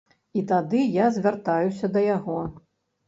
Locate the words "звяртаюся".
1.17-1.93